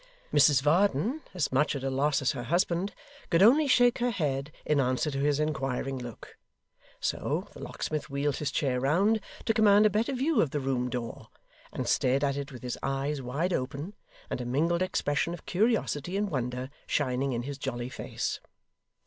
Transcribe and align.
Mrs 0.33 0.63
Varden, 0.63 1.21
as 1.35 1.51
much 1.51 1.75
at 1.75 1.83
a 1.83 1.91
loss 1.91 2.23
as 2.23 2.31
her 2.31 2.45
husband, 2.45 2.95
could 3.29 3.43
only 3.43 3.67
shake 3.67 3.99
her 3.99 4.09
head 4.09 4.51
in 4.65 4.79
answer 4.79 5.11
to 5.11 5.19
his 5.19 5.39
inquiring 5.39 5.99
look: 5.99 6.39
so, 6.99 7.47
the 7.53 7.59
locksmith 7.59 8.09
wheeled 8.09 8.37
his 8.37 8.49
chair 8.49 8.79
round 8.79 9.21
to 9.45 9.53
command 9.53 9.85
a 9.85 9.91
better 9.91 10.13
view 10.13 10.41
of 10.41 10.49
the 10.49 10.59
room 10.59 10.89
door, 10.89 11.27
and 11.71 11.87
stared 11.87 12.23
at 12.23 12.35
it 12.35 12.51
with 12.51 12.63
his 12.63 12.79
eyes 12.81 13.21
wide 13.21 13.53
open, 13.53 13.93
and 14.27 14.41
a 14.41 14.45
mingled 14.47 14.81
expression 14.81 15.35
of 15.35 15.45
curiosity 15.45 16.17
and 16.17 16.31
wonder 16.31 16.71
shining 16.87 17.31
in 17.31 17.43
his 17.43 17.59
jolly 17.59 17.87
face. 17.89 18.39